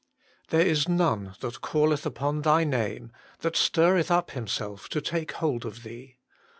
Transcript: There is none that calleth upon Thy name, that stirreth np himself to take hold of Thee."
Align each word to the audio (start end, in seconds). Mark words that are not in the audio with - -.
There 0.47 0.65
is 0.65 0.89
none 0.89 1.35
that 1.41 1.61
calleth 1.61 2.07
upon 2.07 2.41
Thy 2.41 2.63
name, 2.63 3.11
that 3.41 3.55
stirreth 3.55 4.09
np 4.09 4.31
himself 4.31 4.89
to 4.89 4.99
take 4.99 5.33
hold 5.33 5.63
of 5.63 5.83
Thee." 5.83 6.17